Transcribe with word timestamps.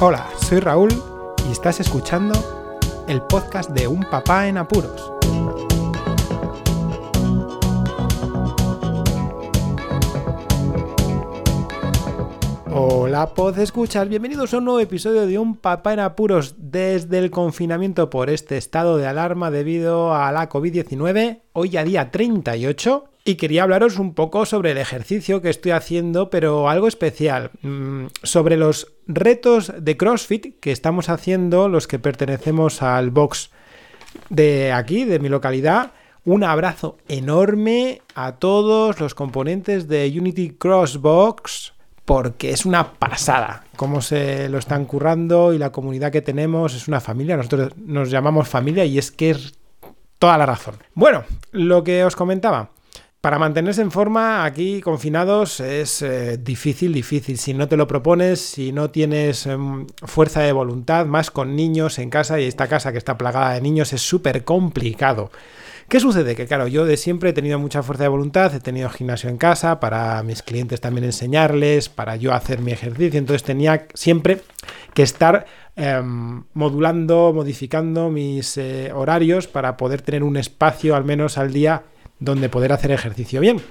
Hola, 0.00 0.28
soy 0.40 0.60
Raúl 0.60 0.90
y 1.48 1.50
estás 1.50 1.80
escuchando 1.80 2.32
el 3.08 3.20
podcast 3.20 3.70
de 3.70 3.88
Un 3.88 4.04
Papá 4.04 4.46
en 4.46 4.56
Apuros. 4.56 5.17
Hola, 12.80 13.34
pod 13.34 13.58
escuchas, 13.58 14.08
bienvenidos 14.08 14.54
a 14.54 14.58
un 14.58 14.66
nuevo 14.66 14.78
episodio 14.78 15.26
de 15.26 15.36
Un 15.36 15.56
Papá 15.56 15.94
en 15.94 15.98
Apuros 15.98 16.54
desde 16.58 17.18
el 17.18 17.28
confinamiento 17.32 18.08
por 18.08 18.30
este 18.30 18.56
estado 18.56 18.98
de 18.98 19.06
alarma 19.08 19.50
debido 19.50 20.14
a 20.14 20.30
la 20.30 20.48
COVID-19, 20.48 21.40
hoy 21.54 21.76
a 21.76 21.82
día 21.82 22.12
38 22.12 23.08
y 23.24 23.34
quería 23.34 23.64
hablaros 23.64 23.98
un 23.98 24.14
poco 24.14 24.46
sobre 24.46 24.70
el 24.70 24.78
ejercicio 24.78 25.42
que 25.42 25.50
estoy 25.50 25.72
haciendo, 25.72 26.30
pero 26.30 26.68
algo 26.68 26.86
especial, 26.86 27.50
mm, 27.62 28.06
sobre 28.22 28.56
los 28.56 28.92
retos 29.08 29.72
de 29.76 29.96
CrossFit 29.96 30.60
que 30.60 30.70
estamos 30.70 31.08
haciendo 31.08 31.68
los 31.68 31.88
que 31.88 31.98
pertenecemos 31.98 32.80
al 32.80 33.10
box 33.10 33.50
de 34.30 34.70
aquí, 34.70 35.04
de 35.04 35.18
mi 35.18 35.28
localidad. 35.28 35.94
Un 36.24 36.44
abrazo 36.44 36.96
enorme 37.08 38.02
a 38.14 38.36
todos 38.36 39.00
los 39.00 39.16
componentes 39.16 39.88
de 39.88 40.14
Unity 40.16 40.50
Crossbox 40.50 41.72
porque 42.08 42.52
es 42.52 42.64
una 42.64 42.94
pasada 42.94 43.64
cómo 43.76 44.00
se 44.00 44.48
lo 44.48 44.56
están 44.56 44.86
currando 44.86 45.52
y 45.52 45.58
la 45.58 45.72
comunidad 45.72 46.10
que 46.10 46.22
tenemos 46.22 46.74
es 46.74 46.88
una 46.88 47.02
familia. 47.02 47.36
Nosotros 47.36 47.74
nos 47.76 48.10
llamamos 48.10 48.48
familia 48.48 48.86
y 48.86 48.96
es 48.96 49.10
que 49.12 49.28
es 49.28 49.52
toda 50.18 50.38
la 50.38 50.46
razón. 50.46 50.76
Bueno, 50.94 51.24
lo 51.52 51.84
que 51.84 52.02
os 52.04 52.16
comentaba. 52.16 52.70
Para 53.20 53.38
mantenerse 53.38 53.82
en 53.82 53.90
forma 53.90 54.46
aquí 54.46 54.80
confinados 54.80 55.60
es 55.60 56.00
eh, 56.00 56.38
difícil, 56.38 56.94
difícil. 56.94 57.36
Si 57.36 57.52
no 57.52 57.68
te 57.68 57.76
lo 57.76 57.86
propones, 57.86 58.40
si 58.40 58.72
no 58.72 58.88
tienes 58.88 59.44
em, 59.44 59.86
fuerza 60.06 60.40
de 60.40 60.52
voluntad, 60.52 61.04
más 61.04 61.30
con 61.30 61.56
niños 61.56 61.98
en 61.98 62.08
casa 62.08 62.40
y 62.40 62.44
esta 62.44 62.68
casa 62.68 62.90
que 62.90 62.96
está 62.96 63.18
plagada 63.18 63.52
de 63.52 63.60
niños 63.60 63.92
es 63.92 64.00
súper 64.00 64.44
complicado. 64.44 65.30
¿Qué 65.88 66.00
sucede? 66.00 66.36
Que 66.36 66.46
claro, 66.46 66.68
yo 66.68 66.84
de 66.84 66.98
siempre 66.98 67.30
he 67.30 67.32
tenido 67.32 67.58
mucha 67.58 67.82
fuerza 67.82 68.02
de 68.02 68.10
voluntad, 68.10 68.54
he 68.54 68.60
tenido 68.60 68.90
gimnasio 68.90 69.30
en 69.30 69.38
casa, 69.38 69.80
para 69.80 70.22
mis 70.22 70.42
clientes 70.42 70.82
también 70.82 71.04
enseñarles, 71.04 71.88
para 71.88 72.16
yo 72.16 72.34
hacer 72.34 72.60
mi 72.60 72.72
ejercicio, 72.72 73.18
entonces 73.18 73.42
tenía 73.42 73.86
siempre 73.94 74.42
que 74.92 75.02
estar 75.02 75.46
em, 75.76 76.44
modulando, 76.52 77.32
modificando 77.34 78.10
mis 78.10 78.58
eh, 78.58 78.92
horarios 78.92 79.46
para 79.46 79.78
poder 79.78 80.02
tener 80.02 80.24
un 80.24 80.36
espacio 80.36 80.94
al 80.94 81.04
menos 81.04 81.38
al 81.38 81.54
día 81.54 81.84
donde 82.20 82.50
poder 82.50 82.72
hacer 82.72 82.90
ejercicio 82.90 83.40
bien. 83.40 83.62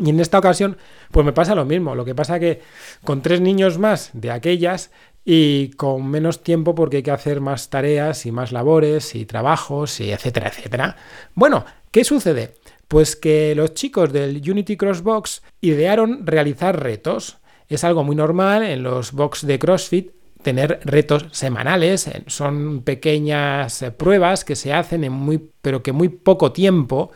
Y 0.00 0.10
en 0.10 0.20
esta 0.20 0.38
ocasión, 0.38 0.76
pues 1.10 1.24
me 1.24 1.32
pasa 1.32 1.54
lo 1.54 1.64
mismo. 1.64 1.94
Lo 1.94 2.04
que 2.04 2.14
pasa 2.14 2.38
que 2.38 2.60
con 3.04 3.22
tres 3.22 3.40
niños 3.40 3.78
más 3.78 4.10
de 4.12 4.30
aquellas 4.30 4.90
y 5.24 5.70
con 5.70 6.06
menos 6.08 6.42
tiempo 6.42 6.74
porque 6.74 6.98
hay 6.98 7.02
que 7.02 7.10
hacer 7.10 7.40
más 7.40 7.70
tareas 7.70 8.26
y 8.26 8.32
más 8.32 8.52
labores 8.52 9.14
y 9.14 9.26
trabajos 9.26 10.00
y 10.00 10.12
etcétera, 10.12 10.48
etcétera. 10.48 10.96
Bueno, 11.34 11.64
¿qué 11.90 12.04
sucede? 12.04 12.54
Pues 12.88 13.16
que 13.16 13.54
los 13.56 13.74
chicos 13.74 14.12
del 14.12 14.40
Unity 14.48 14.76
Crossbox 14.76 15.42
idearon 15.60 16.26
realizar 16.26 16.80
retos. 16.80 17.38
Es 17.68 17.82
algo 17.82 18.04
muy 18.04 18.14
normal 18.14 18.62
en 18.62 18.82
los 18.82 19.12
box 19.12 19.44
de 19.46 19.58
CrossFit 19.58 20.10
tener 20.42 20.78
retos 20.84 21.26
semanales, 21.32 22.08
son 22.28 22.82
pequeñas 22.82 23.84
pruebas 23.96 24.44
que 24.44 24.54
se 24.54 24.72
hacen 24.72 25.02
en 25.02 25.12
muy 25.12 25.50
pero 25.60 25.82
que 25.82 25.90
muy 25.90 26.08
poco 26.08 26.52
tiempo 26.52 27.10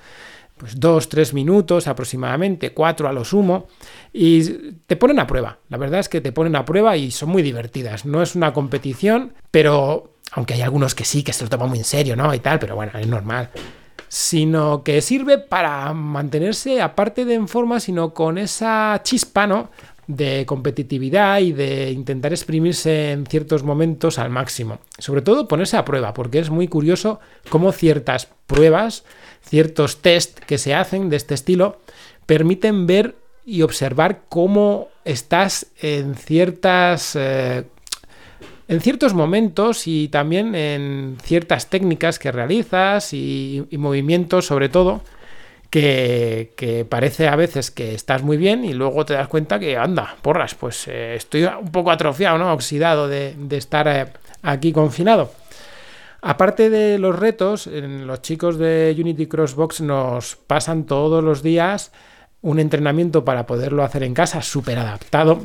pues 0.60 0.78
dos, 0.78 1.08
tres 1.08 1.32
minutos 1.32 1.88
aproximadamente, 1.88 2.74
cuatro 2.74 3.08
a 3.08 3.12
lo 3.12 3.24
sumo, 3.24 3.66
y 4.12 4.44
te 4.86 4.94
ponen 4.96 5.18
a 5.18 5.26
prueba. 5.26 5.58
La 5.70 5.78
verdad 5.78 6.00
es 6.00 6.10
que 6.10 6.20
te 6.20 6.32
ponen 6.32 6.54
a 6.54 6.66
prueba 6.66 6.98
y 6.98 7.10
son 7.10 7.30
muy 7.30 7.42
divertidas. 7.42 8.04
No 8.04 8.20
es 8.20 8.36
una 8.36 8.52
competición, 8.52 9.32
pero 9.50 10.12
aunque 10.32 10.52
hay 10.52 10.60
algunos 10.60 10.94
que 10.94 11.06
sí, 11.06 11.22
que 11.22 11.32
se 11.32 11.44
lo 11.44 11.50
toman 11.50 11.70
muy 11.70 11.78
en 11.78 11.84
serio, 11.84 12.14
¿no? 12.14 12.32
Y 12.34 12.40
tal, 12.40 12.58
pero 12.58 12.76
bueno, 12.76 12.92
es 12.98 13.06
normal. 13.06 13.48
Sino 14.08 14.84
que 14.84 15.00
sirve 15.00 15.38
para 15.38 15.94
mantenerse, 15.94 16.82
aparte 16.82 17.24
de 17.24 17.34
en 17.34 17.48
forma, 17.48 17.80
sino 17.80 18.12
con 18.12 18.36
esa 18.36 19.00
chispa, 19.02 19.46
¿no? 19.46 19.70
De 20.16 20.44
competitividad 20.46 21.40
y 21.40 21.52
de 21.52 21.90
intentar 21.90 22.32
exprimirse 22.32 23.12
en 23.12 23.26
ciertos 23.26 23.62
momentos 23.62 24.18
al 24.18 24.30
máximo. 24.30 24.78
Sobre 24.98 25.22
todo 25.22 25.48
ponerse 25.48 25.76
a 25.76 25.84
prueba, 25.84 26.14
porque 26.14 26.38
es 26.38 26.50
muy 26.50 26.68
curioso 26.68 27.20
cómo 27.48 27.72
ciertas 27.72 28.28
pruebas 28.46 29.04
ciertos 29.42 30.02
test 30.02 30.38
que 30.40 30.58
se 30.58 30.74
hacen 30.74 31.10
de 31.10 31.16
este 31.16 31.34
estilo 31.34 31.78
permiten 32.26 32.86
ver 32.86 33.16
y 33.44 33.62
observar 33.62 34.22
cómo 34.28 34.88
estás 35.04 35.66
en 35.80 36.14
ciertas 36.14 37.16
eh, 37.16 37.64
en 38.68 38.80
ciertos 38.80 39.14
momentos 39.14 39.88
y 39.88 40.08
también 40.08 40.54
en 40.54 41.16
ciertas 41.24 41.68
técnicas 41.68 42.20
que 42.20 42.30
realizas 42.30 43.12
y, 43.12 43.66
movimientos 43.72 44.46
sobre 44.46 44.68
todo 44.68 45.02
que, 45.70 46.86
parece 46.88 47.28
a 47.28 47.36
veces 47.36 47.70
que 47.70 47.94
estás 47.94 48.22
muy 48.22 48.36
bien 48.36 48.64
y 48.64 48.72
luego 48.72 49.04
te 49.04 49.14
das 49.14 49.28
cuenta 49.28 49.58
que 49.58 49.76
anda, 49.76 50.16
porras, 50.20 50.54
pues 50.54 50.88
eh, 50.88 51.14
estoy 51.14 51.44
un 51.44 51.70
poco 51.70 51.90
atrofiado, 51.90 52.38
¿no? 52.38 52.52
Oxidado 52.52 53.08
de, 53.08 53.36
estar 53.52 53.88
eh, 53.88 54.06
aquí 54.42 54.72
confinado. 54.72 55.32
Aparte 56.22 56.68
de 56.68 56.98
los 56.98 57.18
retos, 57.18 57.66
los 57.66 58.20
chicos 58.20 58.58
de 58.58 58.94
Unity 58.98 59.26
Crossbox 59.26 59.80
nos 59.80 60.36
pasan 60.36 60.84
todos 60.84 61.24
los 61.24 61.42
días 61.42 61.92
un 62.42 62.58
entrenamiento 62.58 63.24
para 63.24 63.46
poderlo 63.46 63.84
hacer 63.84 64.02
en 64.02 64.12
casa, 64.12 64.42
súper 64.42 64.78
adaptado. 64.78 65.40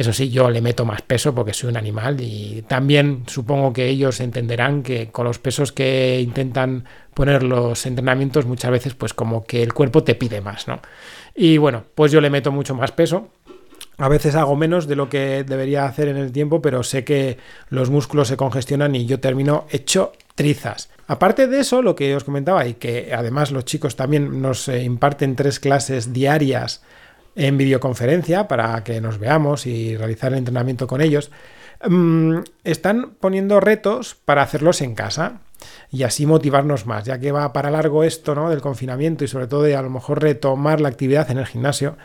Eso 0.00 0.14
sí, 0.14 0.30
yo 0.30 0.48
le 0.48 0.62
meto 0.62 0.86
más 0.86 1.02
peso 1.02 1.34
porque 1.34 1.52
soy 1.52 1.68
un 1.68 1.76
animal 1.76 2.22
y 2.22 2.64
también 2.66 3.24
supongo 3.26 3.74
que 3.74 3.86
ellos 3.86 4.20
entenderán 4.20 4.82
que 4.82 5.10
con 5.10 5.26
los 5.26 5.38
pesos 5.38 5.72
que 5.72 6.22
intentan 6.22 6.86
poner 7.12 7.42
los 7.42 7.84
entrenamientos 7.84 8.46
muchas 8.46 8.70
veces 8.70 8.94
pues 8.94 9.12
como 9.12 9.44
que 9.44 9.62
el 9.62 9.74
cuerpo 9.74 10.02
te 10.02 10.14
pide 10.14 10.40
más, 10.40 10.68
¿no? 10.68 10.80
Y 11.34 11.58
bueno, 11.58 11.84
pues 11.94 12.12
yo 12.12 12.22
le 12.22 12.30
meto 12.30 12.50
mucho 12.50 12.74
más 12.74 12.92
peso 12.92 13.28
a 13.98 14.08
veces 14.08 14.34
hago 14.34 14.56
menos 14.56 14.86
de 14.86 14.96
lo 14.96 15.10
que 15.10 15.44
debería 15.44 15.84
hacer 15.84 16.08
en 16.08 16.16
el 16.16 16.32
tiempo, 16.32 16.62
pero 16.62 16.82
sé 16.82 17.04
que 17.04 17.36
los 17.68 17.90
músculos 17.90 18.28
se 18.28 18.38
congestionan 18.38 18.94
y 18.94 19.04
yo 19.04 19.20
termino 19.20 19.66
hecho 19.68 20.12
trizas. 20.34 20.88
Aparte 21.06 21.46
de 21.46 21.60
eso, 21.60 21.82
lo 21.82 21.94
que 21.94 22.16
os 22.16 22.24
comentaba 22.24 22.66
y 22.66 22.74
que 22.74 23.12
además 23.14 23.50
los 23.50 23.66
chicos 23.66 23.96
también 23.96 24.40
nos 24.40 24.68
eh, 24.68 24.82
imparten 24.82 25.36
tres 25.36 25.60
clases 25.60 26.14
diarias 26.14 26.82
en 27.36 27.56
videoconferencia 27.56 28.48
para 28.48 28.82
que 28.84 29.00
nos 29.00 29.18
veamos 29.18 29.66
y 29.66 29.96
realizar 29.96 30.32
el 30.32 30.38
entrenamiento 30.38 30.86
con 30.86 31.00
ellos, 31.00 31.30
mm, 31.88 32.38
están 32.64 33.12
poniendo 33.20 33.60
retos 33.60 34.16
para 34.24 34.42
hacerlos 34.42 34.80
en 34.80 34.94
casa 34.94 35.40
y 35.90 36.04
así 36.04 36.26
motivarnos 36.26 36.86
más, 36.86 37.04
ya 37.04 37.18
que 37.18 37.32
va 37.32 37.52
para 37.52 37.70
largo 37.70 38.04
esto 38.04 38.34
¿no? 38.34 38.50
del 38.50 38.60
confinamiento 38.60 39.24
y 39.24 39.28
sobre 39.28 39.46
todo 39.46 39.62
de 39.62 39.76
a 39.76 39.82
lo 39.82 39.90
mejor 39.90 40.22
retomar 40.22 40.80
la 40.80 40.88
actividad 40.88 41.30
en 41.30 41.38
el 41.38 41.46
gimnasio, 41.46 41.96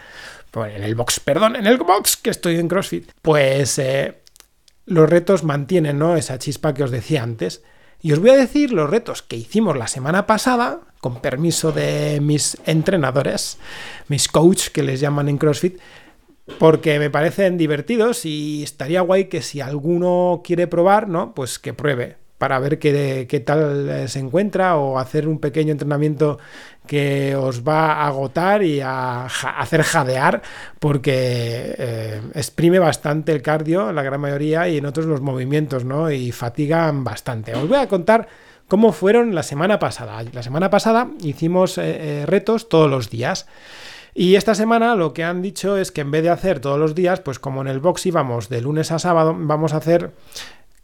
en 0.53 0.83
el 0.83 0.95
box, 0.95 1.19
perdón, 1.19 1.55
en 1.57 1.67
el 1.67 1.77
box 1.77 2.17
que 2.17 2.29
estoy 2.29 2.57
en 2.57 2.69
CrossFit, 2.69 3.11
pues 3.21 3.77
eh, 3.77 4.21
los 4.85 5.09
retos 5.09 5.43
mantienen 5.43 5.99
¿no? 5.99 6.15
esa 6.15 6.39
chispa 6.39 6.73
que 6.73 6.83
os 6.83 6.91
decía 6.91 7.23
antes. 7.23 7.63
Y 8.05 8.13
os 8.13 8.19
voy 8.19 8.29
a 8.29 8.35
decir 8.35 8.71
los 8.71 8.88
retos 8.88 9.23
que 9.23 9.35
hicimos 9.35 9.75
la 9.75 9.88
semana 9.88 10.27
pasada, 10.27 10.81
con 10.99 11.21
permiso 11.21 11.71
de 11.71 12.19
mis 12.21 12.55
entrenadores, 12.67 13.57
mis 14.09 14.27
coach 14.27 14.67
que 14.67 14.83
les 14.83 14.99
llaman 14.99 15.27
en 15.27 15.39
CrossFit, 15.39 15.79
porque 16.59 16.99
me 16.99 17.09
parecen 17.09 17.57
divertidos 17.57 18.23
y 18.27 18.61
estaría 18.61 19.01
guay 19.01 19.25
que 19.25 19.41
si 19.41 19.59
alguno 19.59 20.43
quiere 20.43 20.67
probar, 20.67 21.09
¿no? 21.09 21.33
Pues 21.33 21.57
que 21.57 21.73
pruebe 21.73 22.17
para 22.38 22.59
ver 22.59 22.79
qué, 22.79 23.44
tal 23.46 23.90
eh, 23.90 24.07
se 24.07 24.19
encuentra 24.19 24.75
o 24.75 25.00
hacer 25.00 25.28
un 25.28 25.40
pequeño 25.40 25.72
entrenamiento 25.72 26.38
que 26.85 27.35
os 27.35 27.68
va 27.68 27.94
a 27.94 28.07
agotar 28.07 28.62
y 28.63 28.81
a 28.81 29.25
hacer 29.25 29.84
jadear 29.84 30.41
porque 30.79 31.75
eh, 31.78 32.22
exprime 32.34 32.79
bastante 32.79 33.31
el 33.31 33.41
cardio, 33.41 33.91
la 33.91 34.03
gran 34.03 34.20
mayoría, 34.20 34.67
y 34.67 34.78
en 34.78 34.85
otros 34.85 35.05
los 35.05 35.22
movimientos, 35.22 35.85
¿no? 35.85 36.11
Y 36.11 36.32
fatigan 36.32 37.03
bastante. 37.03 37.55
Os 37.55 37.67
voy 37.67 37.78
a 37.78 37.87
contar 37.87 38.28
cómo 38.67 38.91
fueron 38.91 39.34
la 39.34 39.43
semana 39.43 39.79
pasada. 39.79 40.22
La 40.34 40.43
semana 40.43 40.70
pasada 40.70 41.09
hicimos 41.22 41.78
eh, 41.78 42.26
retos 42.26 42.70
todos 42.70 42.90
los 42.90 43.09
días. 43.09 43.47
Y 44.14 44.35
esta 44.35 44.55
semana 44.55 44.96
lo 44.96 45.14
que 45.14 45.26
han 45.26 45.41
dicho 45.41 45.78
es 45.78 45.91
que 45.91 46.02
en 46.02 46.11
vez 46.11 46.23
de 46.23 46.29
hacer 46.29 46.61
todos 46.61 46.79
los 46.79 46.96
días, 46.96 47.20
pues 47.20 47.38
como 47.38 47.61
en 47.61 47.67
el 47.67 47.81
box 47.81 48.05
íbamos 48.05 48.47
de 48.47 48.61
lunes 48.61 48.91
a 48.91 48.99
sábado, 48.99 49.35
vamos 49.38 49.73
a 49.73 49.78
hacer 49.78 50.11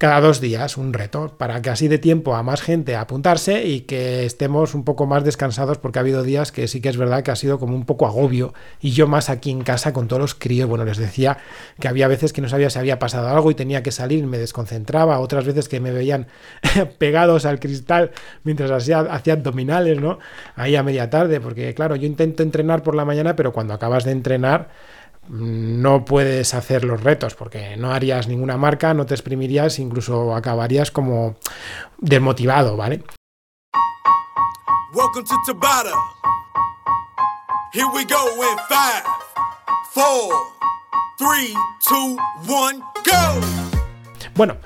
cada 0.02 0.20
dos 0.20 0.42
días 0.42 0.78
un 0.78 0.94
reto 0.94 1.36
para 1.38 1.62
que 1.62 1.70
así 1.70 1.88
de 1.88 2.00
tiempo 2.00 2.34
a 2.34 2.42
más 2.42 2.64
gente 2.64 2.96
a 2.96 3.02
apuntarse 3.02 3.68
y 3.68 3.82
que 3.82 4.26
estemos 4.26 4.74
un 4.74 4.84
poco 4.84 5.06
más 5.06 5.24
descansados 5.24 5.78
porque 5.78 6.00
ha 6.00 6.02
habido 6.02 6.24
días 6.24 6.52
que 6.52 6.68
sí 6.68 6.82
que 6.82 6.90
es 6.90 6.98
verdad 6.98 7.22
que 7.22 7.30
ha 7.30 7.36
sido 7.36 7.60
como 7.60 7.76
un 7.76 7.86
poco 7.86 8.08
agobio 8.08 8.56
y 8.80 8.94
yo 8.94 9.06
más 9.06 9.30
aquí 9.30 9.52
en 9.52 9.62
casa 9.62 9.94
con 9.94 10.08
todos 10.08 10.20
los 10.20 10.34
críos, 10.34 10.68
bueno, 10.68 10.86
les 10.86 10.98
decía 10.98 11.38
que 11.80 11.88
había 11.88 12.08
veces 12.08 12.34
que 12.34 12.42
no 12.42 12.50
sabía 12.50 12.72
si 12.72 12.80
había 12.80 12.98
pasado 12.98 13.28
algo 13.28 13.52
y 13.52 13.54
tenía 13.54 13.84
que 13.84 13.92
salir, 13.92 14.26
me 14.26 14.40
desconcentraba, 14.40 15.20
otras 15.20 15.46
veces 15.46 15.70
que 15.70 15.80
me 15.80 15.92
veían 15.92 16.26
pegados 16.98 17.46
al 17.46 17.60
cristal 17.60 18.10
mientras 18.44 18.72
hacía, 18.72 19.02
hacía 19.02 19.34
abdominales, 19.34 20.02
¿no? 20.02 20.18
Ahí 20.56 20.76
a 20.76 20.82
media 20.82 21.12
tarde, 21.12 21.40
porque 21.40 21.76
claro, 21.76 21.96
yo 21.96 22.08
intento 22.08 22.42
entrenar 22.42 22.82
por 22.82 22.96
la 22.96 23.06
mañana, 23.06 23.36
pero 23.36 23.54
cuando 23.54 23.76
acabas 23.76 24.04
de 24.04 24.14
entrenar 24.14 24.70
no 25.30 26.06
puedes 26.06 26.54
hacer 26.54 26.84
los 26.84 27.04
retos 27.04 27.36
porque 27.36 27.78
no 27.78 27.92
harías 27.94 28.28
ninguna 28.28 28.58
marca, 28.58 28.94
no 28.94 29.06
te 29.06 29.14
exprimirías, 29.14 29.80
incluso 29.80 30.36
acabarías 30.36 30.92
como 30.92 31.36
desmotivado, 32.00 32.76
¿vale? 32.78 33.04
Welcome 34.94 35.26
to 35.26 35.36
Tabata. 35.46 35.96
Here 37.74 37.86
we 37.94 38.04
go 38.04 38.28
in 38.44 38.58
5, 38.68 39.10
4, 39.94 40.52
3, 41.18 41.54
2, 41.90 42.18
1, 42.48 42.80
go. 43.06 43.42
Bueno, 44.36 44.58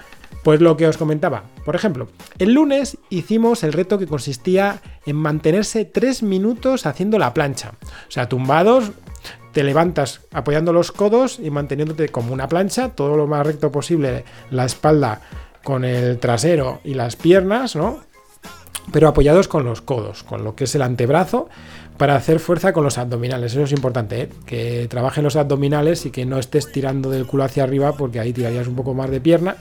pues 0.43 0.61
lo 0.61 0.77
que 0.77 0.87
os 0.87 0.97
comentaba. 0.97 1.43
Por 1.65 1.75
ejemplo, 1.75 2.07
el 2.39 2.53
lunes 2.53 2.97
hicimos 3.09 3.63
el 3.63 3.73
reto 3.73 3.99
que 3.99 4.07
consistía 4.07 4.81
en 5.05 5.15
mantenerse 5.15 5.85
3 5.85 6.23
minutos 6.23 6.85
haciendo 6.85 7.19
la 7.19 7.33
plancha. 7.33 7.73
O 8.07 8.11
sea, 8.11 8.29
tumbados, 8.29 8.91
te 9.55 9.63
levantas 9.63 10.19
apoyando 10.33 10.73
los 10.73 10.91
codos 10.91 11.39
y 11.39 11.49
manteniéndote 11.49 12.09
como 12.09 12.33
una 12.33 12.49
plancha, 12.49 12.89
todo 12.89 13.15
lo 13.15 13.25
más 13.25 13.47
recto 13.47 13.71
posible, 13.71 14.25
la 14.51 14.65
espalda 14.65 15.21
con 15.63 15.85
el 15.85 16.19
trasero 16.19 16.81
y 16.83 16.93
las 16.93 17.15
piernas, 17.15 17.73
¿no? 17.73 18.01
Pero 18.91 19.07
apoyados 19.07 19.47
con 19.47 19.63
los 19.63 19.79
codos, 19.79 20.23
con 20.23 20.43
lo 20.43 20.55
que 20.55 20.65
es 20.65 20.75
el 20.75 20.81
antebrazo, 20.81 21.47
para 21.95 22.17
hacer 22.17 22.41
fuerza 22.41 22.73
con 22.73 22.83
los 22.83 22.97
abdominales. 22.97 23.53
Eso 23.53 23.63
es 23.63 23.71
importante, 23.71 24.23
¿eh? 24.23 24.29
que 24.45 24.87
trabajen 24.89 25.23
los 25.23 25.37
abdominales 25.37 26.05
y 26.05 26.11
que 26.11 26.25
no 26.25 26.37
estés 26.37 26.69
tirando 26.73 27.09
del 27.09 27.25
culo 27.25 27.45
hacia 27.45 27.63
arriba, 27.63 27.93
porque 27.93 28.19
ahí 28.19 28.33
tirarías 28.33 28.67
un 28.67 28.75
poco 28.75 28.93
más 28.93 29.09
de 29.09 29.21
pierna 29.21 29.55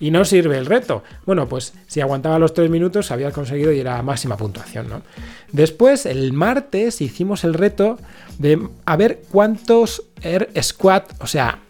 y 0.00 0.10
no 0.10 0.24
sirve 0.24 0.58
el 0.58 0.66
reto. 0.66 1.04
Bueno, 1.26 1.48
pues 1.48 1.74
si 1.86 2.00
aguantaba 2.00 2.38
los 2.38 2.54
tres 2.54 2.70
minutos 2.70 3.10
habías 3.10 3.32
conseguido 3.32 3.70
y 3.72 3.78
era 3.78 4.02
máxima 4.02 4.36
puntuación, 4.36 4.88
¿no? 4.88 5.02
Después, 5.52 6.06
el 6.06 6.32
martes, 6.32 7.00
hicimos 7.00 7.44
el 7.44 7.54
reto 7.54 7.98
de 8.38 8.58
a 8.86 8.96
ver 8.96 9.22
cuántos 9.30 10.04
air 10.22 10.50
squat, 10.60 11.12
o 11.20 11.26
sea, 11.26 11.60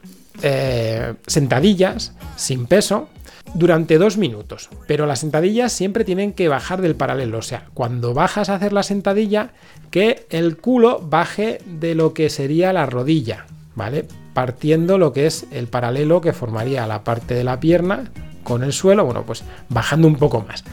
eh, 0.42 1.14
sentadillas 1.26 2.14
sin 2.36 2.66
peso, 2.66 3.08
durante 3.54 3.98
dos 3.98 4.16
minutos. 4.16 4.70
Pero 4.86 5.06
las 5.06 5.20
sentadillas 5.20 5.72
siempre 5.72 6.04
tienen 6.04 6.32
que 6.32 6.48
bajar 6.48 6.80
del 6.80 6.94
paralelo. 6.94 7.38
O 7.38 7.42
sea, 7.42 7.66
cuando 7.74 8.14
bajas 8.14 8.48
a 8.48 8.54
hacer 8.54 8.72
la 8.72 8.82
sentadilla, 8.82 9.50
que 9.90 10.26
el 10.30 10.56
culo 10.56 11.00
baje 11.00 11.58
de 11.66 11.94
lo 11.94 12.14
que 12.14 12.30
sería 12.30 12.72
la 12.72 12.86
rodilla, 12.86 13.46
¿vale? 13.74 14.06
Partiendo 14.34 14.98
lo 14.98 15.12
que 15.12 15.26
es 15.26 15.46
el 15.50 15.66
paralelo 15.66 16.20
que 16.20 16.32
formaría 16.32 16.86
la 16.86 17.04
parte 17.04 17.34
de 17.34 17.44
la 17.44 17.60
pierna 17.60 18.10
con 18.44 18.62
el 18.62 18.72
suelo, 18.72 19.04
bueno, 19.04 19.24
pues 19.24 19.44
bajando 19.68 20.06
un 20.06 20.16
poco 20.16 20.44
más. 20.46 20.64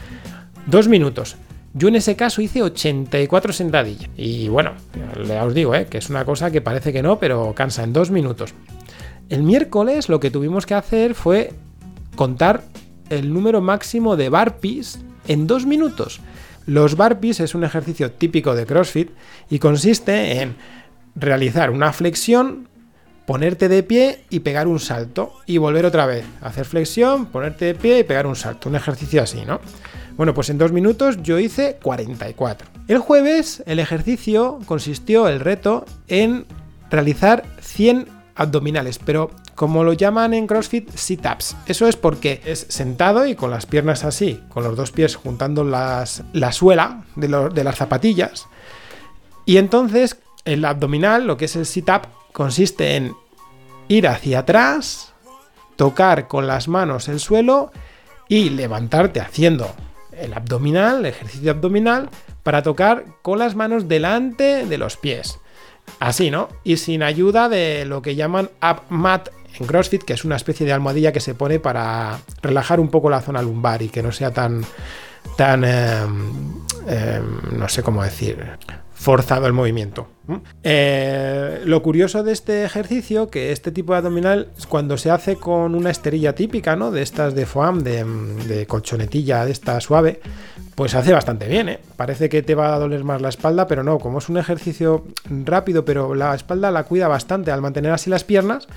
Dos 0.66 0.88
minutos. 0.88 1.36
Yo 1.74 1.88
en 1.88 1.96
ese 1.96 2.16
caso 2.16 2.40
hice 2.40 2.62
84 2.62 3.52
sentadillas. 3.52 4.10
Y 4.16 4.48
bueno, 4.48 4.72
ya 5.26 5.44
os 5.44 5.54
digo, 5.54 5.74
¿eh? 5.74 5.86
que 5.86 5.98
es 5.98 6.10
una 6.10 6.24
cosa 6.24 6.50
que 6.50 6.60
parece 6.60 6.92
que 6.92 7.02
no, 7.02 7.18
pero 7.18 7.54
cansa 7.54 7.84
en 7.84 7.92
dos 7.92 8.10
minutos. 8.10 8.54
El 9.28 9.42
miércoles 9.42 10.08
lo 10.08 10.20
que 10.20 10.30
tuvimos 10.30 10.66
que 10.66 10.74
hacer 10.74 11.14
fue 11.14 11.52
contar 12.16 12.62
el 13.10 13.32
número 13.32 13.60
máximo 13.60 14.16
de 14.16 14.28
barpees 14.28 15.00
en 15.26 15.46
dos 15.46 15.66
minutos. 15.66 16.20
Los 16.66 16.96
barpees 16.96 17.40
es 17.40 17.54
un 17.54 17.64
ejercicio 17.64 18.12
típico 18.12 18.54
de 18.54 18.66
CrossFit 18.66 19.10
y 19.48 19.58
consiste 19.58 20.40
en 20.40 20.56
realizar 21.14 21.70
una 21.70 21.92
flexión, 21.92 22.68
ponerte 23.28 23.68
de 23.68 23.82
pie 23.82 24.24
y 24.30 24.40
pegar 24.40 24.68
un 24.68 24.80
salto 24.80 25.34
y 25.44 25.58
volver 25.58 25.84
otra 25.84 26.06
vez. 26.06 26.24
Hacer 26.40 26.64
flexión, 26.64 27.26
ponerte 27.26 27.66
de 27.66 27.74
pie 27.74 27.98
y 27.98 28.02
pegar 28.02 28.26
un 28.26 28.34
salto. 28.34 28.70
Un 28.70 28.74
ejercicio 28.74 29.22
así, 29.22 29.44
¿no? 29.44 29.60
Bueno, 30.16 30.32
pues 30.32 30.48
en 30.48 30.56
dos 30.56 30.72
minutos 30.72 31.22
yo 31.22 31.38
hice 31.38 31.76
44. 31.82 32.66
El 32.88 33.00
jueves 33.00 33.62
el 33.66 33.80
ejercicio 33.80 34.60
consistió, 34.64 35.28
el 35.28 35.40
reto, 35.40 35.84
en 36.06 36.46
realizar 36.90 37.44
100 37.60 38.08
abdominales, 38.34 38.98
pero 38.98 39.30
como 39.54 39.84
lo 39.84 39.92
llaman 39.92 40.32
en 40.32 40.46
CrossFit, 40.46 40.90
sit-ups. 40.94 41.54
Eso 41.66 41.86
es 41.86 41.96
porque 41.96 42.40
es 42.46 42.64
sentado 42.70 43.26
y 43.26 43.34
con 43.34 43.50
las 43.50 43.66
piernas 43.66 44.04
así, 44.04 44.40
con 44.48 44.64
los 44.64 44.74
dos 44.74 44.90
pies 44.90 45.16
juntando 45.16 45.64
las, 45.64 46.22
la 46.32 46.50
suela 46.52 47.04
de, 47.14 47.28
de 47.28 47.64
las 47.64 47.76
zapatillas. 47.76 48.46
Y 49.44 49.58
entonces 49.58 50.16
el 50.46 50.64
abdominal, 50.64 51.26
lo 51.26 51.36
que 51.36 51.44
es 51.44 51.56
el 51.56 51.66
sit-up, 51.66 52.06
consiste 52.38 52.94
en 52.94 53.16
ir 53.88 54.06
hacia 54.06 54.38
atrás, 54.38 55.12
tocar 55.74 56.28
con 56.28 56.46
las 56.46 56.68
manos 56.68 57.08
el 57.08 57.18
suelo 57.18 57.72
y 58.28 58.50
levantarte 58.50 59.20
haciendo 59.20 59.74
el 60.12 60.32
abdominal, 60.32 61.00
el 61.00 61.06
ejercicio 61.06 61.50
abdominal, 61.50 62.10
para 62.44 62.62
tocar 62.62 63.06
con 63.22 63.40
las 63.40 63.56
manos 63.56 63.88
delante 63.88 64.66
de 64.66 64.78
los 64.78 64.96
pies. 64.96 65.40
Así, 65.98 66.30
¿no? 66.30 66.48
Y 66.62 66.76
sin 66.76 67.02
ayuda 67.02 67.48
de 67.48 67.84
lo 67.84 68.02
que 68.02 68.14
llaman 68.14 68.50
up 68.62 68.82
mat 68.88 69.30
en 69.58 69.66
CrossFit, 69.66 70.04
que 70.04 70.12
es 70.12 70.24
una 70.24 70.36
especie 70.36 70.64
de 70.64 70.72
almohadilla 70.72 71.10
que 71.10 71.18
se 71.18 71.34
pone 71.34 71.58
para 71.58 72.20
relajar 72.40 72.78
un 72.78 72.88
poco 72.88 73.10
la 73.10 73.20
zona 73.20 73.42
lumbar 73.42 73.82
y 73.82 73.88
que 73.88 74.00
no 74.00 74.12
sea 74.12 74.30
tan, 74.30 74.64
tan, 75.36 75.64
em, 75.64 76.64
em, 76.86 77.58
no 77.58 77.68
sé 77.68 77.82
cómo 77.82 78.04
decir, 78.04 78.46
forzado 78.94 79.48
el 79.48 79.52
movimiento. 79.52 80.06
Eh, 80.62 81.62
lo 81.64 81.82
curioso 81.82 82.22
de 82.22 82.32
este 82.32 82.64
ejercicio, 82.64 83.28
que 83.28 83.52
este 83.52 83.72
tipo 83.72 83.92
de 83.92 83.98
abdominal, 83.98 84.48
cuando 84.68 84.98
se 84.98 85.10
hace 85.10 85.36
con 85.36 85.74
una 85.74 85.90
esterilla 85.90 86.34
típica, 86.34 86.76
¿no? 86.76 86.90
De 86.90 87.02
estas 87.02 87.34
de 87.34 87.46
foam, 87.46 87.80
de, 87.80 88.66
colchonetilla, 88.66 89.44
de 89.44 89.52
esta 89.52 89.80
suave, 89.80 90.20
pues 90.74 90.94
hace 90.94 91.12
bastante 91.12 91.48
bien, 91.48 91.68
¿eh? 91.68 91.80
Parece 91.96 92.28
que 92.28 92.42
te 92.42 92.54
va 92.54 92.74
a 92.74 92.78
doler 92.78 93.04
más 93.04 93.20
la 93.20 93.30
espalda, 93.30 93.66
pero 93.66 93.82
no, 93.82 93.98
como 93.98 94.18
es 94.18 94.28
un 94.28 94.38
ejercicio 94.38 95.06
rápido, 95.44 95.84
pero 95.84 96.14
la 96.14 96.34
espalda 96.34 96.70
la 96.70 96.84
cuida 96.84 97.08
bastante 97.08 97.50
al 97.50 97.62
mantener 97.62 97.92
así 97.92 98.10
las 98.10 98.24
piernas, 98.24 98.68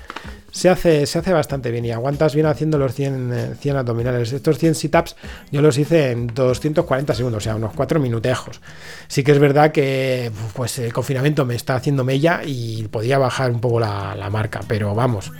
se 0.52 0.68
hace, 0.68 1.06
se 1.06 1.18
hace 1.18 1.32
bastante 1.32 1.70
bien 1.70 1.84
y 1.86 1.90
aguantas 1.90 2.34
bien 2.34 2.46
haciendo 2.46 2.76
los 2.78 2.94
100, 2.94 3.56
100 3.58 3.76
abdominales. 3.76 4.32
Estos 4.32 4.58
100 4.58 4.74
sit-ups 4.74 5.16
yo 5.50 5.62
los 5.62 5.78
hice 5.78 6.10
en 6.10 6.26
240 6.28 7.14
segundos, 7.14 7.42
o 7.42 7.44
sea, 7.44 7.56
unos 7.56 7.72
4 7.72 7.98
minutejos. 7.98 8.60
Sí 9.08 9.24
que 9.24 9.32
es 9.32 9.38
verdad 9.38 9.72
que 9.72 10.30
pues 10.52 10.78
el 10.78 10.92
confinamiento 10.92 11.41
me 11.44 11.54
está 11.54 11.74
haciendo 11.74 12.04
mella 12.04 12.42
y 12.44 12.88
podía 12.88 13.18
bajar 13.18 13.50
un 13.50 13.60
poco 13.60 13.80
la, 13.80 14.14
la 14.14 14.30
marca, 14.30 14.60
pero 14.66 14.94
vamos 14.94 15.32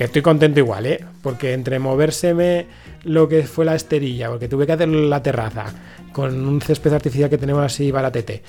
que 0.00 0.04
estoy 0.04 0.22
contento 0.22 0.60
igual, 0.60 0.86
¿eh? 0.86 1.04
Porque 1.22 1.52
entre 1.52 1.78
movérseme 1.78 2.66
lo 3.04 3.28
que 3.28 3.42
fue 3.42 3.66
la 3.66 3.74
esterilla, 3.74 4.30
porque 4.30 4.48
tuve 4.48 4.64
que 4.64 4.72
hacer 4.72 4.88
la 4.88 5.22
terraza 5.22 5.66
con 6.12 6.46
un 6.46 6.62
césped 6.62 6.94
artificial 6.94 7.28
que 7.28 7.36
tenemos 7.36 7.62
así 7.62 7.90
baratete 7.90 8.42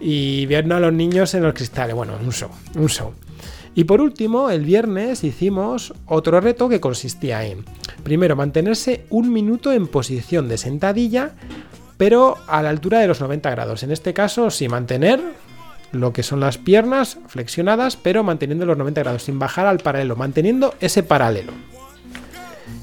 y 0.00 0.46
ver 0.46 0.72
a 0.72 0.80
los 0.80 0.92
niños 0.92 1.32
en 1.34 1.44
los 1.44 1.54
cristales, 1.54 1.94
bueno, 1.94 2.14
un 2.20 2.32
show, 2.32 2.50
un 2.74 2.88
show. 2.88 3.12
Y 3.76 3.84
por 3.84 4.00
último, 4.00 4.50
el 4.50 4.64
viernes 4.64 5.22
hicimos 5.22 5.94
otro 6.06 6.40
reto 6.40 6.68
que 6.68 6.80
consistía 6.80 7.44
en, 7.44 7.64
primero, 8.02 8.34
mantenerse 8.34 9.06
un 9.08 9.32
minuto 9.32 9.72
en 9.72 9.86
posición 9.86 10.48
de 10.48 10.58
sentadilla, 10.58 11.36
pero 11.98 12.36
a 12.48 12.62
la 12.62 12.70
altura 12.70 12.98
de 12.98 13.06
los 13.06 13.20
90 13.20 13.48
grados. 13.50 13.84
En 13.84 13.92
este 13.92 14.12
caso, 14.12 14.50
sí, 14.50 14.68
mantener 14.68 15.20
lo 15.92 16.12
que 16.12 16.22
son 16.22 16.40
las 16.40 16.58
piernas 16.58 17.18
flexionadas, 17.26 17.96
pero 17.96 18.22
manteniendo 18.22 18.66
los 18.66 18.76
90 18.76 19.02
grados, 19.02 19.22
sin 19.24 19.38
bajar 19.38 19.66
al 19.66 19.78
paralelo, 19.78 20.16
manteniendo 20.16 20.74
ese 20.80 21.02
paralelo. 21.02 21.52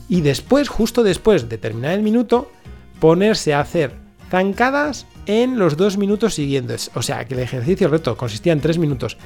Y 0.09 0.21
después, 0.21 0.69
justo 0.69 1.03
después 1.03 1.49
de 1.49 1.57
terminar 1.57 1.93
el 1.93 2.03
minuto, 2.03 2.51
ponerse 2.99 3.53
a 3.53 3.61
hacer 3.61 3.93
zancadas 4.29 5.05
en 5.25 5.59
los 5.59 5.77
dos 5.77 5.97
minutos 5.97 6.33
siguientes. 6.33 6.91
O 6.95 7.01
sea, 7.01 7.25
que 7.25 7.33
el 7.33 7.39
ejercicio, 7.39 7.87
reto, 7.87 8.17
consistía 8.17 8.53
en 8.53 8.61
tres 8.61 8.77
minutos. 8.77 9.17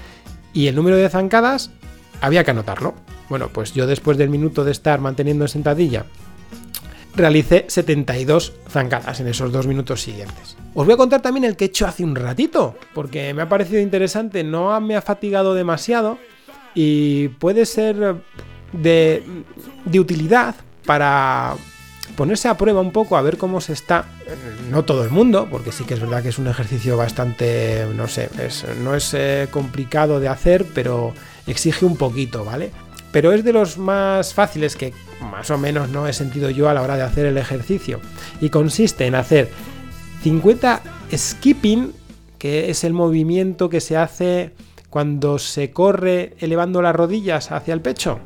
Y 0.53 0.67
el 0.67 0.75
número 0.75 0.97
de 0.97 1.09
zancadas 1.09 1.71
había 2.21 2.43
que 2.43 2.51
anotarlo. 2.51 2.95
Bueno, 3.29 3.49
pues 3.49 3.73
yo 3.73 3.87
después 3.87 4.17
del 4.17 4.29
minuto 4.29 4.63
de 4.63 4.71
estar 4.71 4.99
manteniendo 4.99 5.45
en 5.45 5.49
sentadilla 5.49 6.05
realicé 7.17 7.65
72 7.67 8.53
zancadas 8.69 9.19
en 9.19 9.27
esos 9.27 9.51
dos 9.51 9.67
minutos 9.67 10.01
siguientes. 10.01 10.55
Os 10.73 10.85
voy 10.85 10.93
a 10.93 10.97
contar 10.97 11.21
también 11.21 11.43
el 11.43 11.55
que 11.55 11.65
he 11.65 11.67
hecho 11.67 11.87
hace 11.87 12.03
un 12.03 12.15
ratito, 12.15 12.75
porque 12.93 13.33
me 13.33 13.41
ha 13.41 13.49
parecido 13.49 13.81
interesante, 13.81 14.43
no 14.43 14.79
me 14.79 14.95
ha 14.95 15.01
fatigado 15.01 15.53
demasiado 15.55 16.19
y 16.75 17.29
puede 17.29 17.65
ser 17.65 18.15
de, 18.71 19.23
utilidad 19.97 20.55
para 20.85 21.55
ponerse 22.15 22.47
a 22.47 22.57
prueba 22.57 22.81
un 22.81 22.91
poco 22.91 23.17
a 23.17 23.21
ver 23.21 23.37
cómo 23.37 23.59
se 23.61 23.73
está. 23.73 24.05
No 24.69 24.85
todo 24.85 25.03
el 25.03 25.09
mundo, 25.09 25.47
porque 25.49 25.71
sí 25.71 25.83
que 25.85 25.95
es 25.95 25.99
verdad 25.99 26.21
que 26.21 26.29
es 26.29 26.37
un 26.37 26.47
ejercicio 26.47 26.97
bastante, 26.97 27.87
no 27.95 28.07
sé, 28.07 28.29
no 28.83 28.95
es 28.95 29.13
eh, 29.13 29.47
complicado 29.49 30.19
de 30.19 30.27
hacer, 30.27 30.65
pero 30.73 31.13
exige 31.47 31.85
un 31.85 31.97
poquito, 31.97 32.45
¿vale? 32.45 32.71
Pero 33.11 33.31
es 33.31 33.43
de 33.43 33.53
los 33.53 33.77
más 33.77 34.33
fáciles 34.33 34.75
que 34.75 34.93
más 35.21 35.49
o 35.51 35.57
menos 35.57 35.89
no 35.89 36.07
he 36.07 36.13
sentido 36.13 36.49
yo 36.49 36.69
a 36.69 36.73
la 36.73 36.81
hora 36.81 36.95
de 36.95 37.03
hacer 37.03 37.25
el 37.25 37.37
ejercicio. 37.37 37.99
Y 38.41 38.49
consiste 38.49 39.05
en 39.05 39.15
hacer 39.15 39.49
50 40.23 40.81
skipping, 41.15 41.93
que 42.37 42.69
es 42.69 42.83
el 42.83 42.93
movimiento 42.93 43.69
que 43.69 43.81
se 43.81 43.97
hace 43.97 44.53
cuando 44.89 45.39
se 45.39 45.71
corre 45.71 46.35
elevando 46.39 46.81
las 46.81 46.95
rodillas 46.95 47.51
hacia 47.51 47.73
el 47.73 47.81
pecho. 47.81 48.19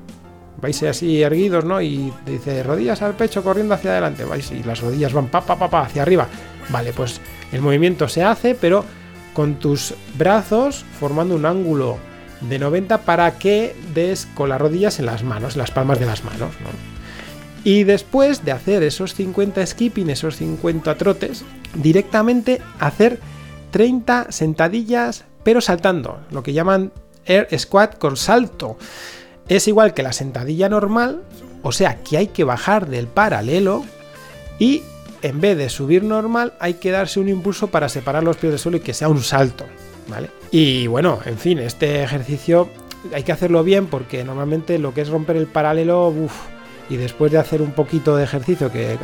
Vais 0.62 0.84
así 0.84 1.22
erguidos, 1.24 1.66
¿no? 1.66 1.82
Y 1.82 2.14
dice 2.26 2.62
rodillas 2.62 3.02
al 3.02 3.16
pecho 3.16 3.44
corriendo 3.44 3.74
hacia 3.74 3.92
adelante. 3.92 4.26
Vais 4.26 4.52
y 4.52 4.64
las 4.64 4.82
rodillas 4.82 5.14
van 5.14 5.28
pa, 5.28 5.42
pa, 5.42 5.58
pa, 5.58 5.70
pa 5.70 5.82
hacia 5.82 6.04
arriba. 6.04 6.28
Vale, 6.70 6.94
pues 6.94 7.20
el 7.52 7.62
movimiento 7.62 8.08
se 8.08 8.24
hace, 8.24 8.54
pero 8.54 8.86
con 9.34 9.56
tus 9.56 9.96
brazos 10.18 10.86
formando 11.00 11.36
un 11.36 11.46
ángulo 11.46 11.98
de 12.42 12.60
90 12.60 13.00
para 13.00 13.38
que 13.38 13.76
des 13.94 14.28
con 14.34 14.50
las 14.50 14.60
rodillas 14.60 15.00
en 15.00 15.06
las 15.06 15.24
manos, 15.24 15.56
las 15.56 15.72
palmas 15.72 16.00
de 16.00 16.06
las 16.06 16.24
manos. 16.24 16.52
Y 17.64 17.84
después 17.84 18.44
de 18.44 18.52
hacer 18.52 18.82
esos 18.84 19.14
50 19.14 19.66
skipping, 19.66 20.10
esos 20.10 20.38
50 20.38 20.98
trotes, 20.98 21.44
directamente 21.76 22.62
hacer 22.80 23.20
30 23.70 24.32
sentadillas, 24.32 25.26
pero 25.44 25.62
saltando, 25.62 26.20
lo 26.32 26.44
que 26.44 26.54
llaman 26.54 26.92
air 27.26 27.48
squat 27.58 27.98
con 27.98 28.18
salto. 28.18 28.78
Es 29.48 29.68
igual 29.68 29.94
que 29.94 30.04
la 30.04 30.14
sentadilla 30.14 30.70
normal, 30.70 31.22
o 31.62 31.72
sea 31.72 32.02
que 32.04 32.18
hay 32.18 32.28
que 32.28 32.44
bajar 32.44 32.88
del 32.88 33.08
paralelo 33.08 33.86
y 34.58 34.84
en 35.22 35.40
vez 35.40 35.58
de 35.58 35.70
subir 35.70 36.04
normal 36.04 36.54
hay 36.60 36.76
que 36.76 36.92
darse 36.92 37.20
un 37.20 37.30
impulso 37.30 37.68
para 37.68 37.90
separar 37.90 38.24
los 38.24 38.38
pies 38.38 38.54
del 38.54 38.60
suelo 38.60 38.78
y 38.78 38.82
que 38.82 38.94
sea 38.94 39.10
un 39.10 39.22
salto. 39.22 39.66
Y 40.52 40.88
bueno, 40.88 41.20
en 41.26 41.38
fin, 41.38 41.60
este 41.60 42.04
ejercicio 42.04 42.70
hay 43.14 43.24
que 43.24 43.32
hacerlo 43.32 43.64
bien 43.64 43.88
porque 43.88 44.24
normalmente 44.24 44.78
lo 44.80 44.94
que 44.94 45.02
es 45.02 45.10
romper 45.10 45.38
el 45.38 45.48
paralelo, 45.48 46.10
uff, 46.10 46.34
y 46.90 46.98
después 46.98 47.32
de 47.32 47.38
hacer 47.38 47.62
un 47.62 47.72
poquito 47.72 48.18
de 48.18 48.26
ejercicio, 48.26 48.70
que 48.70 48.98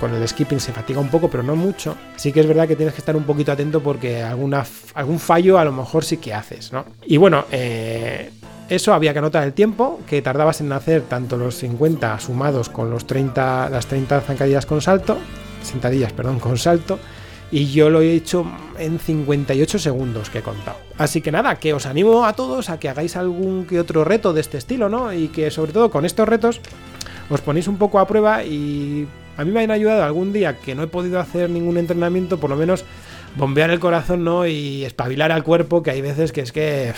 con 0.00 0.14
el 0.14 0.26
skipping 0.26 0.60
se 0.60 0.72
fatiga 0.72 0.98
un 0.98 1.08
poco, 1.08 1.28
pero 1.28 1.42
no 1.42 1.54
mucho, 1.54 1.94
sí 2.16 2.32
que 2.32 2.40
es 2.40 2.46
verdad 2.46 2.66
que 2.66 2.74
tienes 2.74 2.94
que 2.94 3.00
estar 3.00 3.14
un 3.16 3.24
poquito 3.24 3.52
atento 3.52 3.82
porque 3.82 4.22
algún 4.22 5.18
fallo 5.18 5.58
a 5.58 5.64
lo 5.64 5.72
mejor 5.72 6.04
sí 6.04 6.16
que 6.16 6.32
haces, 6.32 6.72
¿no? 6.72 6.86
Y 7.04 7.18
bueno, 7.18 7.44
eh, 7.52 8.30
eso 8.70 8.94
había 8.94 9.12
que 9.12 9.18
anotar 9.18 9.44
el 9.44 9.52
tiempo 9.52 10.00
que 10.08 10.22
tardabas 10.22 10.62
en 10.62 10.72
hacer 10.72 11.02
tanto 11.02 11.36
los 11.36 11.56
50 11.56 12.18
sumados 12.18 12.70
con 12.70 12.90
los 12.90 13.06
30, 13.06 13.68
las 13.68 13.86
30 13.86 14.22
zancadillas 14.22 14.64
con 14.64 14.80
salto, 14.80 15.18
sentadillas, 15.62 16.14
perdón, 16.14 16.40
con 16.40 16.56
salto, 16.56 16.98
y 17.54 17.70
yo 17.70 17.88
lo 17.88 18.00
he 18.00 18.12
hecho 18.14 18.44
en 18.80 18.98
58 18.98 19.78
segundos 19.78 20.28
que 20.28 20.40
he 20.40 20.42
contado. 20.42 20.76
Así 20.98 21.20
que 21.20 21.30
nada, 21.30 21.54
que 21.54 21.72
os 21.72 21.86
animo 21.86 22.26
a 22.26 22.32
todos 22.32 22.68
a 22.68 22.80
que 22.80 22.88
hagáis 22.88 23.14
algún 23.14 23.64
que 23.64 23.78
otro 23.78 24.02
reto 24.02 24.32
de 24.32 24.40
este 24.40 24.58
estilo, 24.58 24.88
¿no? 24.88 25.12
Y 25.12 25.28
que 25.28 25.52
sobre 25.52 25.72
todo 25.72 25.88
con 25.88 26.04
estos 26.04 26.28
retos 26.28 26.60
os 27.30 27.40
ponéis 27.42 27.68
un 27.68 27.78
poco 27.78 28.00
a 28.00 28.08
prueba 28.08 28.42
y 28.42 29.06
a 29.36 29.44
mí 29.44 29.52
me 29.52 29.62
han 29.62 29.70
ayudado 29.70 30.02
algún 30.02 30.32
día 30.32 30.56
que 30.58 30.74
no 30.74 30.82
he 30.82 30.88
podido 30.88 31.20
hacer 31.20 31.48
ningún 31.48 31.78
entrenamiento, 31.78 32.40
por 32.40 32.50
lo 32.50 32.56
menos 32.56 32.84
bombear 33.36 33.70
el 33.70 33.78
corazón, 33.78 34.24
¿no? 34.24 34.48
Y 34.48 34.84
espabilar 34.84 35.30
al 35.30 35.44
cuerpo, 35.44 35.84
que 35.84 35.92
hay 35.92 36.00
veces 36.00 36.32
que 36.32 36.40
es 36.40 36.50
que 36.50 36.92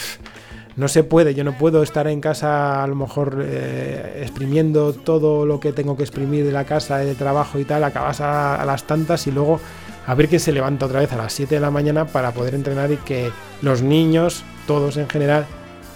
no 0.76 0.88
se 0.88 1.04
puede, 1.04 1.34
yo 1.34 1.42
no 1.42 1.56
puedo 1.56 1.82
estar 1.82 2.06
en 2.06 2.20
casa 2.20 2.82
a 2.82 2.86
lo 2.86 2.94
mejor 2.94 3.42
eh, 3.42 4.20
exprimiendo 4.22 4.92
todo 4.92 5.46
lo 5.46 5.58
que 5.58 5.72
tengo 5.72 5.96
que 5.96 6.02
exprimir 6.02 6.44
de 6.44 6.52
la 6.52 6.64
casa, 6.64 6.98
de 6.98 7.14
trabajo 7.14 7.58
y 7.58 7.64
tal, 7.64 7.82
acabas 7.82 8.20
a, 8.20 8.62
las 8.66 8.84
tantas 8.84 9.26
y 9.26 9.32
luego 9.32 9.58
a 10.06 10.14
ver 10.14 10.28
quién 10.28 10.40
se 10.40 10.52
levanta 10.52 10.86
otra 10.86 11.00
vez 11.00 11.12
a 11.12 11.16
las 11.16 11.32
7 11.32 11.56
de 11.56 11.60
la 11.60 11.70
mañana 11.70 12.06
para 12.06 12.32
poder 12.32 12.54
entrenar 12.54 12.92
y 12.92 12.96
que 12.98 13.32
los 13.62 13.82
niños, 13.82 14.44
todos 14.66 14.96
en 14.96 15.08
general, 15.08 15.46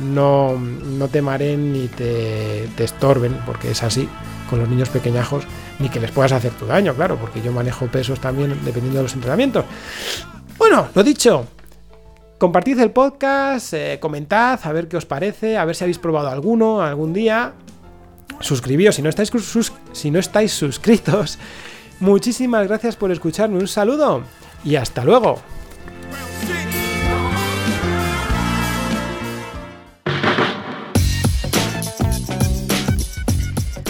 no, 0.00 0.58
no 0.58 1.08
te 1.08 1.22
maren 1.22 1.72
ni 1.72 1.86
te, 1.88 2.68
estorben, 2.82 3.36
porque 3.46 3.70
es 3.70 3.82
así 3.82 4.08
con 4.48 4.58
los 4.58 4.68
niños 4.68 4.88
pequeñajos, 4.88 5.44
ni 5.78 5.88
que 5.88 6.00
les 6.00 6.10
puedas 6.10 6.32
hacer 6.32 6.52
tu 6.52 6.66
daño, 6.66 6.94
claro, 6.94 7.16
porque 7.16 7.40
yo 7.40 7.52
manejo 7.52 7.86
pesos 7.86 8.18
también 8.18 8.50
dependiendo 8.64 8.98
de 8.98 9.04
los 9.04 9.14
entrenamientos. 9.14 9.64
Bueno, 10.58 10.88
lo 10.92 11.04
dicho, 11.04 11.46
compartid 12.38 12.80
el 12.80 12.90
podcast, 12.90 13.74
eh, 13.74 13.98
comentad 14.00 14.58
a 14.62 14.72
ver 14.72 14.88
qué 14.88 14.96
os 14.96 15.06
parece, 15.06 15.56
a 15.56 15.64
ver 15.64 15.76
si 15.76 15.84
habéis 15.84 15.98
probado 15.98 16.28
alguno 16.28 16.82
algún 16.82 17.12
día. 17.12 17.52
Suscribíos 18.40 18.96
si 18.96 19.02
no 19.02 19.08
estáis, 19.08 19.30
si 19.92 20.10
no 20.10 20.18
estáis 20.18 20.52
suscritos. 20.52 21.38
Muchísimas 22.00 22.66
gracias 22.66 22.96
por 22.96 23.12
escucharme, 23.12 23.58
un 23.58 23.68
saludo 23.68 24.22
y 24.64 24.76
hasta 24.76 25.04
luego. 25.04 25.38